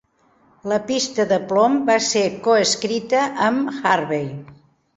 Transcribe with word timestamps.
La 0.71 0.79
pista 0.87 1.25
de 1.31 1.37
plom 1.51 1.75
va 1.91 1.99
ser 2.07 2.25
co-escrita 2.49 3.23
amb 3.51 3.87
Harvey. 3.93 4.29